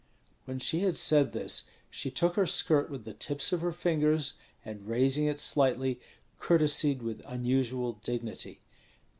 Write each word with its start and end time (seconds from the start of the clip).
When 0.45 0.57
she 0.57 0.79
had 0.79 0.97
said 0.97 1.31
this 1.31 1.65
she 1.91 2.09
took 2.09 2.35
her 2.35 2.47
skirt 2.47 2.89
with 2.89 3.05
the 3.05 3.13
tips 3.13 3.53
of 3.53 3.61
her 3.61 3.71
fingers, 3.71 4.33
and 4.65 4.87
raising 4.87 5.25
it 5.27 5.39
slightly, 5.39 5.99
courtesied 6.39 7.03
with 7.03 7.21
unusual 7.27 7.91
dignity. 8.03 8.61